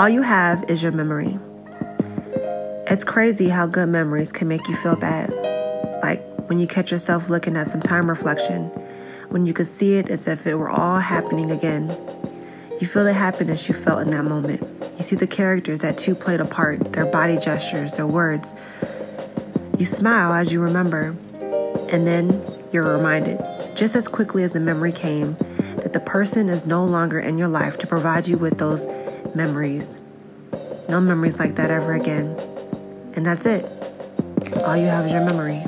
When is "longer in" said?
26.84-27.38